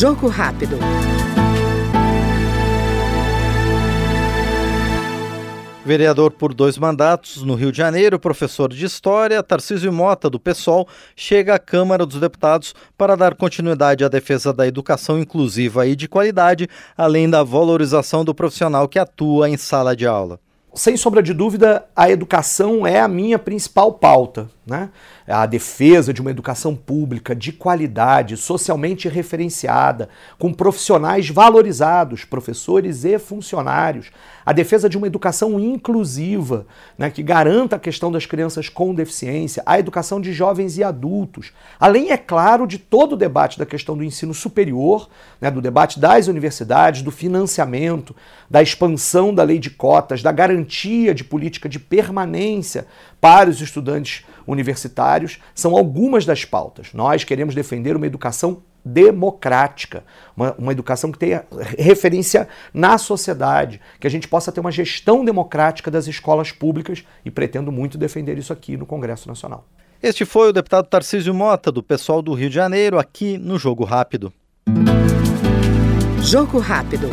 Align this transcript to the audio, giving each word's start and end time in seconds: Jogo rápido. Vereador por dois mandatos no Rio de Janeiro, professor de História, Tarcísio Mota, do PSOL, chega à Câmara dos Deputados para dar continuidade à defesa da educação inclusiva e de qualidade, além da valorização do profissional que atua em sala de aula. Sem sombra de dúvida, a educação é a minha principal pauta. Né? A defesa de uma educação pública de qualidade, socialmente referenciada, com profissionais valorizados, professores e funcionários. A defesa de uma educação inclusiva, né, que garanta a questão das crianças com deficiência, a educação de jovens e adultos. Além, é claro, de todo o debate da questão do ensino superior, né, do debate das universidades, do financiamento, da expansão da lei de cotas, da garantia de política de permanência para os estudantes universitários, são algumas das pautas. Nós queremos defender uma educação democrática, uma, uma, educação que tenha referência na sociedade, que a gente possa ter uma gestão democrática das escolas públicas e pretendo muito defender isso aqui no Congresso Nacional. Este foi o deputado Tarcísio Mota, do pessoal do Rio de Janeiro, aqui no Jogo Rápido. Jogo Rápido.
Jogo 0.00 0.28
rápido. 0.28 0.78
Vereador 5.84 6.30
por 6.30 6.54
dois 6.54 6.78
mandatos 6.78 7.42
no 7.42 7.54
Rio 7.54 7.70
de 7.70 7.76
Janeiro, 7.76 8.18
professor 8.18 8.72
de 8.72 8.82
História, 8.82 9.42
Tarcísio 9.42 9.92
Mota, 9.92 10.30
do 10.30 10.40
PSOL, 10.40 10.88
chega 11.14 11.56
à 11.56 11.58
Câmara 11.58 12.06
dos 12.06 12.18
Deputados 12.18 12.74
para 12.96 13.14
dar 13.14 13.34
continuidade 13.34 14.02
à 14.02 14.08
defesa 14.08 14.54
da 14.54 14.66
educação 14.66 15.18
inclusiva 15.18 15.86
e 15.86 15.94
de 15.94 16.08
qualidade, 16.08 16.66
além 16.96 17.28
da 17.28 17.42
valorização 17.42 18.24
do 18.24 18.34
profissional 18.34 18.88
que 18.88 18.98
atua 18.98 19.50
em 19.50 19.58
sala 19.58 19.94
de 19.94 20.06
aula. 20.06 20.40
Sem 20.72 20.96
sombra 20.96 21.20
de 21.20 21.34
dúvida, 21.34 21.84
a 21.96 22.08
educação 22.10 22.86
é 22.86 23.00
a 23.00 23.08
minha 23.08 23.38
principal 23.40 23.92
pauta. 23.92 24.48
Né? 24.64 24.88
A 25.26 25.44
defesa 25.44 26.14
de 26.14 26.20
uma 26.20 26.30
educação 26.30 26.76
pública 26.76 27.34
de 27.34 27.50
qualidade, 27.50 28.36
socialmente 28.36 29.08
referenciada, 29.08 30.08
com 30.38 30.52
profissionais 30.52 31.28
valorizados, 31.28 32.24
professores 32.24 33.04
e 33.04 33.18
funcionários. 33.18 34.12
A 34.46 34.52
defesa 34.52 34.88
de 34.88 34.96
uma 34.96 35.08
educação 35.08 35.58
inclusiva, 35.58 36.66
né, 36.96 37.10
que 37.10 37.22
garanta 37.22 37.76
a 37.76 37.80
questão 37.80 38.12
das 38.12 38.26
crianças 38.26 38.68
com 38.68 38.94
deficiência, 38.94 39.62
a 39.66 39.78
educação 39.78 40.20
de 40.20 40.32
jovens 40.32 40.78
e 40.78 40.84
adultos. 40.84 41.52
Além, 41.78 42.10
é 42.10 42.16
claro, 42.16 42.66
de 42.66 42.78
todo 42.78 43.14
o 43.14 43.16
debate 43.16 43.58
da 43.58 43.66
questão 43.66 43.96
do 43.96 44.04
ensino 44.04 44.32
superior, 44.32 45.08
né, 45.40 45.50
do 45.50 45.60
debate 45.60 45.98
das 45.98 46.28
universidades, 46.28 47.02
do 47.02 47.10
financiamento, 47.10 48.14
da 48.48 48.62
expansão 48.62 49.34
da 49.34 49.42
lei 49.42 49.58
de 49.58 49.70
cotas, 49.70 50.22
da 50.22 50.32
garantia 50.32 50.59
de 50.64 51.24
política 51.24 51.68
de 51.68 51.78
permanência 51.78 52.86
para 53.20 53.50
os 53.50 53.60
estudantes 53.60 54.24
universitários, 54.46 55.38
são 55.54 55.76
algumas 55.76 56.24
das 56.24 56.44
pautas. 56.44 56.92
Nós 56.92 57.24
queremos 57.24 57.54
defender 57.54 57.96
uma 57.96 58.06
educação 58.06 58.62
democrática, 58.84 60.04
uma, 60.36 60.54
uma, 60.58 60.72
educação 60.72 61.12
que 61.12 61.18
tenha 61.18 61.44
referência 61.78 62.48
na 62.72 62.96
sociedade, 62.98 63.80
que 63.98 64.06
a 64.06 64.10
gente 64.10 64.26
possa 64.26 64.50
ter 64.50 64.60
uma 64.60 64.72
gestão 64.72 65.24
democrática 65.24 65.90
das 65.90 66.06
escolas 66.06 66.50
públicas 66.50 67.04
e 67.24 67.30
pretendo 67.30 67.70
muito 67.70 67.98
defender 67.98 68.38
isso 68.38 68.52
aqui 68.52 68.76
no 68.76 68.86
Congresso 68.86 69.28
Nacional. 69.28 69.66
Este 70.02 70.24
foi 70.24 70.48
o 70.48 70.52
deputado 70.52 70.86
Tarcísio 70.86 71.34
Mota, 71.34 71.70
do 71.70 71.82
pessoal 71.82 72.22
do 72.22 72.32
Rio 72.32 72.48
de 72.48 72.54
Janeiro, 72.54 72.98
aqui 72.98 73.36
no 73.36 73.58
Jogo 73.58 73.84
Rápido. 73.84 74.32
Jogo 76.22 76.58
Rápido. 76.58 77.08